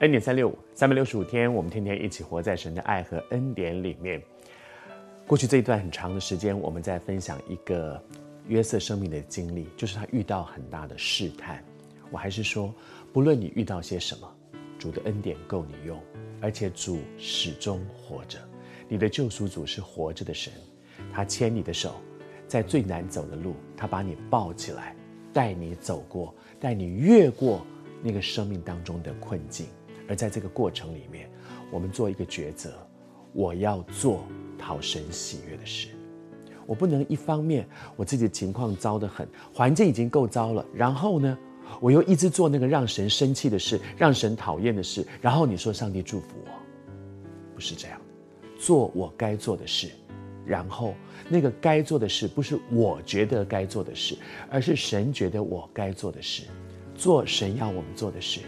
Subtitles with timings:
[0.00, 4.20] 恩典三六五，三百六十五天，我们天天一起活在神的爱和恩典里面。
[5.24, 8.02] 过去这一段很长的时间，我们在分享一个
[8.48, 11.62] 约瑟生命的经历，就是他遇到很大的试探。
[12.10, 12.74] 我还是说，
[13.12, 14.28] 不论你遇到些什么，
[14.80, 15.96] 主的恩典够你用，
[16.40, 18.36] 而且主始终活着。
[18.88, 20.52] 你的救赎主是活着的神，
[21.12, 21.94] 他牵你的手，
[22.48, 24.96] 在最难走的路，他把你抱起来，
[25.32, 27.64] 带你走过，带你越过
[28.02, 29.68] 那个生命当中的困境。
[30.08, 31.30] 而在这个过程里面，
[31.70, 32.72] 我们做一个抉择：
[33.32, 34.24] 我要做
[34.58, 35.88] 讨神喜悦的事。
[36.66, 41.38] 我不能一方面我自己的情况糟得很，环境已经够糟了，然后呢，
[41.80, 45.06] 我又一直做那个让神生气的事，让神讨厌的事。
[45.20, 46.50] 然后你说上帝祝福我，
[47.54, 48.00] 不是这样。
[48.58, 49.90] 做我该做的事，
[50.46, 50.94] 然后
[51.28, 54.16] 那个该做的事不是我觉得该做的事，
[54.48, 56.44] 而是神觉得我该做的事。
[56.94, 58.40] 做神要我们做的事。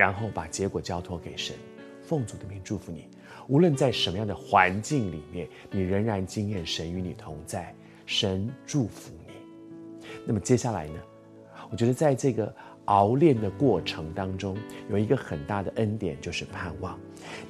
[0.00, 1.54] 然后把结果交托给神，
[2.02, 3.06] 奉主的名祝福你。
[3.48, 7.74] 无论在什么样的环境里面，你仍然经验神与你同在，
[8.06, 9.34] 神祝福你。
[10.24, 10.94] 那么接下来呢？
[11.70, 12.50] 我觉得在这个
[12.86, 14.56] 熬炼的过程当中，
[14.88, 16.98] 有一个很大的恩典，就是盼望。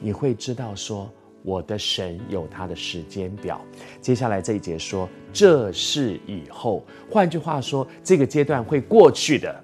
[0.00, 1.08] 你会知道说，
[1.44, 3.64] 我的神有他的时间表。
[4.00, 6.84] 接下来这一节说，这是以后。
[7.08, 9.62] 换句话说，这个阶段会过去的。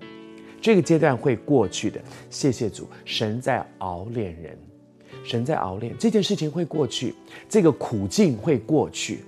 [0.67, 4.59] 这个阶段会过去的，谢谢主，神在熬炼人，
[5.23, 7.15] 神在熬炼这件事情会过去，
[7.49, 9.21] 这个苦境会过去。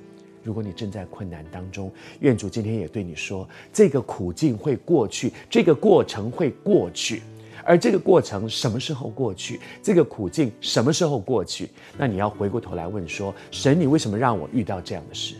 [0.42, 7.22] 如果你正在困难当中，愿主今天也对你说，这个苦境会过去，这个过程会过去。
[7.62, 9.61] 而这个过程什么时候过去？
[9.81, 11.70] 这个苦境什么时候过去？
[11.97, 15.37] 那你要回过头来问说，神，你为什么让我遇到这样的事？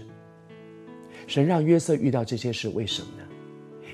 [1.27, 3.25] 神让约瑟遇到这些事，为什么呢？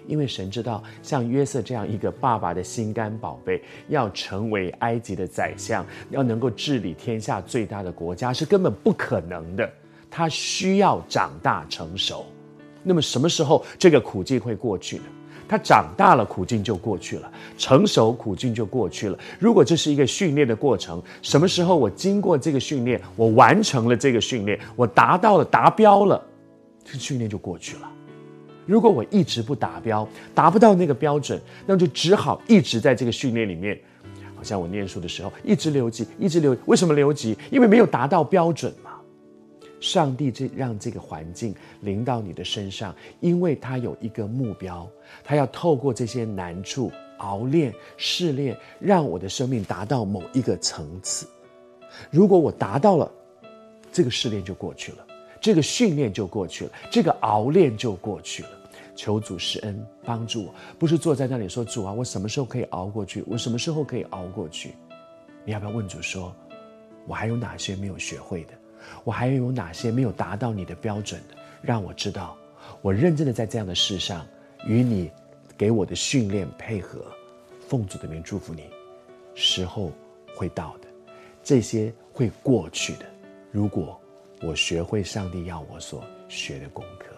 [0.06, 9.70] 因为神知道，像约瑟这样一个爸爸的心肝宝贝，要成为埃及的宰相，要能够治理天下最大的国家，是根本不可能的。
[10.10, 12.24] 他需要长大成熟。
[12.82, 15.04] 那么什么时候这个苦境会过去呢？
[15.46, 19.18] 他长大了，苦境就过去了；成熟，苦境就过去了。
[19.38, 26.22] 如果这是一个训练的过程，什么时候我经过这个训练，我完成了这个训练，我达到了达标了，
[26.82, 27.90] 这训练就过去了。
[28.66, 33.78] 如果我一直不达标，达不到那个标准，那就只好一直在这个训练里面。
[34.34, 36.56] 好像我念书的时候，一直留级，一直留。
[36.66, 37.36] 为什么留级？
[37.50, 38.90] 因为没有达到标准嘛。
[39.80, 44.88] 上帝这让这个环境临到你的身上，因为他有一个目标，
[45.22, 51.26] 他要透过这些难处熬练、试炼，让我的生命达到某一个层次。
[52.10, 53.10] 如果我达到了，
[53.92, 55.06] 这个试炼就过去了。
[55.44, 58.48] 这个训练就过去了，这个熬练就过去了。
[58.96, 63.22] 求主施恩帮助我，不是坐在那里说主啊，我什么时候可以熬过去？
[63.26, 64.74] 我什么时候可以熬过去？
[65.44, 66.34] 你要不要问主说，
[67.06, 68.54] 我还有哪些没有学会的？
[69.04, 71.36] 我还有哪些没有达到你的标准的？
[71.60, 72.34] 让我知道，
[72.80, 74.26] 我认真的在这样的事上
[74.66, 75.10] 与你
[75.58, 77.04] 给我的训练配合。
[77.68, 78.62] 奉主的名祝福你，
[79.34, 79.92] 时候
[80.34, 80.88] 会到的，
[81.42, 83.04] 这些会过去的。
[83.50, 84.00] 如果
[84.42, 87.13] 我学会上帝要我所学的功课。